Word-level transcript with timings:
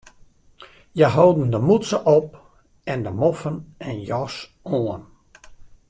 Hja 0.95 1.09
holden 1.15 1.49
de 1.53 1.59
mûtse 1.67 1.97
op 2.17 2.27
en 2.91 2.99
de 3.05 3.11
moffen 3.21 3.55
en 3.87 3.95
jas 4.09 4.35
oan. 4.77 5.03